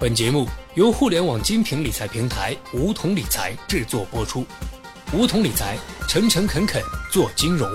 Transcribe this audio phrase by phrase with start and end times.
[0.00, 4.46] 本节目由互联网精品理财平台梧桐理财制作播出。
[5.12, 5.76] 梧桐理财，
[6.08, 7.70] 诚诚恳恳做金融。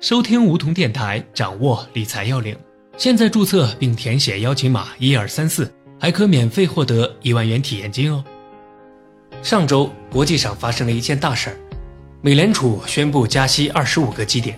[0.00, 2.56] 收听梧桐电台，掌握理财要领。
[2.96, 5.68] 现在注册并填写邀请码一二三四，
[5.98, 8.24] 还可免费获得一万元体验金哦。
[9.42, 11.56] 上周国际上发生了一件大事儿，
[12.20, 14.56] 美联储宣布加息二十五个基点。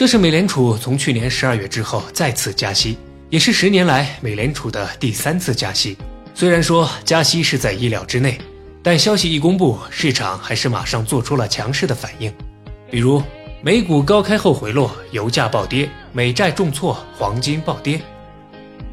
[0.00, 2.96] 这是美联储从去年十二月之后再次加息，
[3.28, 5.94] 也是十年来美联储的第三次加息。
[6.34, 8.40] 虽然说加息是在意料之内，
[8.82, 12.32] 但消息一公布，市场还是马上做出了强势的反应。
[12.90, 13.22] 比如
[13.60, 18.00] 美股高开后回落，油价暴跌，美债重挫，黄金暴跌。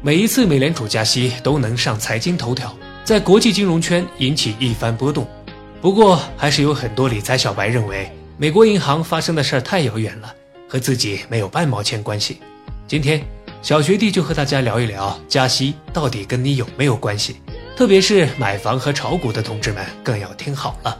[0.02, 5.26] 每一次美联储加息都能上财经头条，在国际金融圈引起一番波动。
[5.80, 10.34] 不过，还是有很多理财小白认为，美国银行发生的事儿太遥远了。
[10.68, 12.40] 和自己没有半毛钱关系。
[12.86, 13.24] 今天，
[13.62, 17.36] 小学弟就和大家聊一聊加息到底跟你有没有关系。
[17.76, 20.98] 特别是买房和炒股的同志们更要听好了。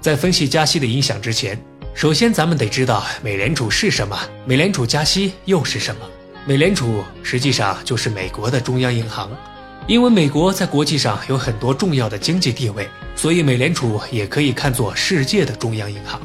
[0.00, 1.58] 在分析加息的影响之前，
[1.94, 6.00] 首先咱们得知道美联储是什么，美联储加息又是什么。
[6.44, 9.30] 美联储实际上就是美国的中央银行，
[9.86, 16.20] 因为美国在国际上有很多重要的经济地位，所以美联储也可以看作世界的中央银行。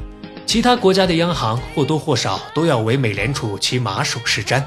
[0.47, 4.63] 其他国家的央行或多或少都要为美联储骑马首是瞻，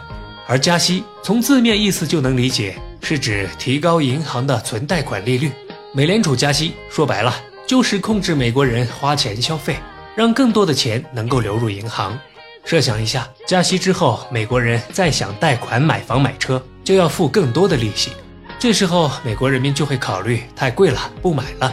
[0.47, 5.51] 而加息从字面意思就能理解，是指提高银行的存贷款利率。
[5.95, 7.34] 美联储加息说白了
[7.67, 9.75] 就是控制美国人花钱消费，
[10.14, 12.17] 让更多的钱能够流入银行。
[12.62, 18.11] 设想一下，加息之后，美国人再想贷款买房买车，就要付更多的利息，
[18.58, 21.73] 这时候美国人民就会考虑太贵了，不买了。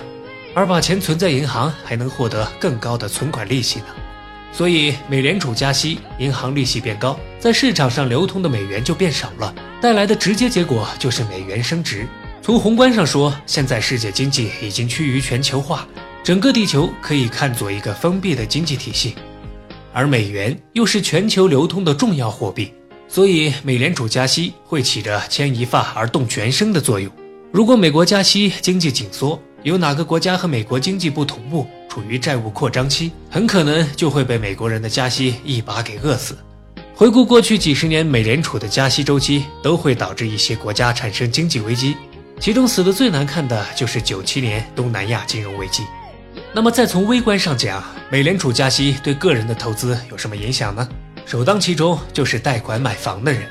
[0.58, 3.86] 而把钱存在银行，还能获得更高的存款利息呢。
[4.52, 12.08] 所以，美联储加息，银行利息变高，在市场上流通的美元就变少了，带来的直接结果就是美元升值。
[12.42, 15.88] 从宏观上说，现在世界经济已经趋于全球化，
[16.24, 19.14] 整个地球可以看作一个封闭的经济体系，
[19.94, 22.74] 而美元又是全球流通的重要货币，
[23.08, 27.12] 所以美联储加息会起着牵一发而动全身的作用。
[27.52, 29.40] 如果美国加息，经济紧缩。
[29.64, 36.38] 有哪个国家和美国经济不同步，处于债务扩张期，很可能就会被美国人的加息一把给饿死。
[36.96, 41.96] 回顾过去几十年，美联储的加息周期都会导致一些国家产生经济危机，
[42.40, 45.84] 其中死的最难看的就是九七年东南亚金融危机。
[46.54, 50.88] 那么再从微观上讲，美联储加息对个人的投资有什么影响呢？
[51.26, 53.42] 首当其冲就是贷款买房的人。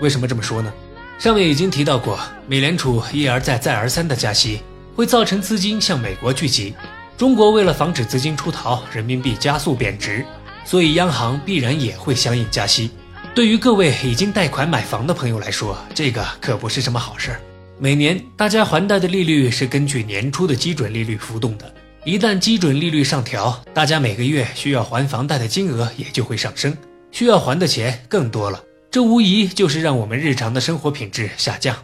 [0.00, 0.72] 为什么这么说呢？
[1.18, 4.60] 上面已经提到过，美联储一而再再而三的加息。
[4.94, 6.74] 会造成资金向美国聚集，
[7.16, 10.24] 中国为了防止资金出逃，人民币加速贬值，
[10.64, 12.90] 所以央行必然也会相应加息。
[13.34, 17.40] 对于各位已经贷款买房的朋友来说，这个可不是什么好事儿。
[17.76, 21.74] 每年大家还贷的利率是根据年初的基准利率浮动的，
[22.04, 26.76] 一旦基准利率上调，大家每个月需要还房贷的金额也就会上升，
[27.10, 28.62] 需要还的钱更多了，
[28.92, 31.76] 这无疑就是让我们日常的生活品质下降。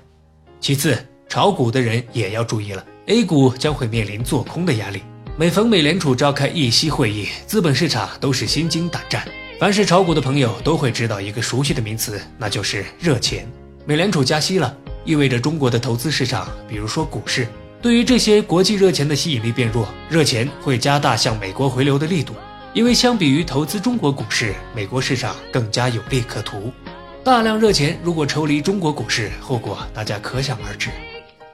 [0.61, 0.97] 其次，
[1.29, 2.85] 炒股的人也要注意了。
[3.07, 5.03] A 股将会面临做空的压力。
[5.37, 9.27] 每逢美联储召开议息会议，资本市场都是心惊胆战。
[9.59, 13.49] 凡是炒股的朋友都会知道一个熟悉的名词，那就是热钱。
[13.85, 17.47] 美联储加息了，意味着中国的投资市场，比如说股市，
[17.81, 22.35] 对于这些国际热钱的吸引力变弱，热钱会加大向美国回流的力度。
[22.73, 26.73] 因为相比于投资中国股市，美国市场更加有利可图。
[27.25, 30.91] 大量热钱如果抽离中国股市，后果大家可想而知。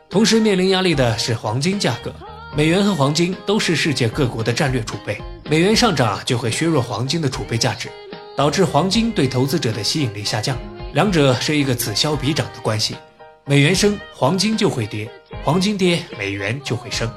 [0.08, 2.14] 同时面临压力的是黄金价格，
[2.56, 7.90] 美元和黄金都是世界各国的战略储备，美元上涨就会削弱黄金的储备价值，
[8.36, 10.56] 导致黄金对投资者的吸引力下降，
[10.94, 12.96] 两者是一个此消彼长的关系，
[13.44, 15.10] 美元升，黄金就会跌，
[15.44, 17.10] 黄金跌，美元就会升，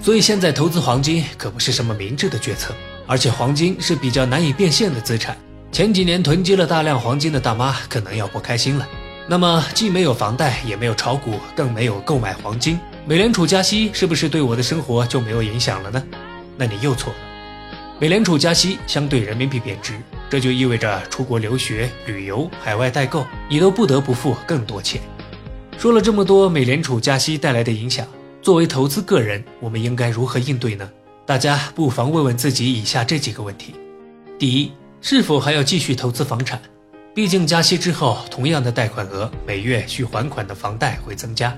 [0.00, 2.72] 所以现在投资黄金可不是什么明智的决策，
[3.06, 5.36] 而且黄金是比较难以变现的资产，
[5.72, 8.88] 前几年囤积了大量黄金的大妈可能要不开心了。
[9.28, 12.78] 那么既没有房贷，也没有炒股，更没有购买黄金。
[13.04, 16.02] 美联储加息是不是对我的生活就没有影响了呢？
[16.56, 17.18] 那你又错了。
[17.98, 19.94] 美联储加息相对人民币贬值，
[20.30, 25.00] 这就意味着出国留学、旅游、海外代购，你都不得不付更多钱。
[25.76, 28.06] 说了这么多美联储加息带来的影响，
[28.40, 30.88] 作为投资个人，我们应该如何应对呢？
[31.24, 33.74] 大家不妨问问自己以下这几个问题：
[34.38, 34.70] 第一，
[35.00, 36.60] 是否还要继续投资房产？
[37.16, 41.56] 毕竟加息之后，同样的贷款额，每月需还款的房贷会增加。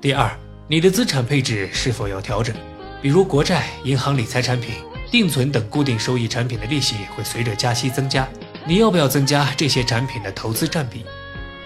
[0.00, 0.30] 第二，
[0.68, 2.54] 你的资产配置是否要调整？
[3.02, 4.76] 比如国债、银行理财产品、
[5.10, 8.28] 定存等固定收益产品的利息会随着加息增加，
[8.68, 11.04] 你要不要增加这些产品的投资占比？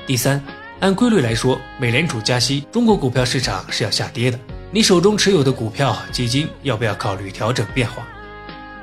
[0.06, 0.42] 第三，
[0.80, 4.38] 按规律来说，美联储加息，中国股票市场是要下跌的。
[4.70, 8.08] 你手中持有的股票、基金要不要考虑调整变化？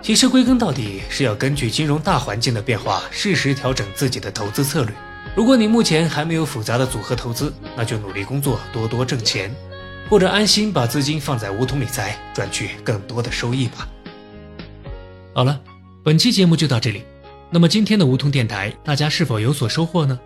[0.01, 4.95] 其实归根到底是要根据金融大环境的变化，适时调整自己的投资策略。
[5.35, 9.53] 如果你目前还没有复杂的组合投资，那就努力工作，多多挣钱，
[10.09, 13.87] 或者安心把资金放在梧桐理财，赚取更多的收益吧。
[15.33, 15.61] 好了，
[16.03, 17.03] 本期节目就到这里。
[17.51, 20.19] 那么今天的梧桐电台，大家是否有所收获呢？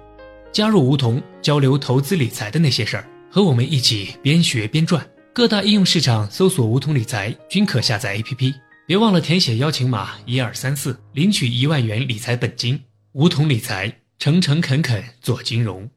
[0.52, 5.06] 加入梧桐，交流投资理财的那些事儿，和我们一起边学边赚。
[5.34, 8.54] 各大应用市场搜索“梧桐理财”均可下载 APP。
[8.86, 12.84] 别忘了填写邀请码一二三四，领取一万元理财本金。
[13.14, 15.90] 梧桐理财，诚诚恳恳做金融。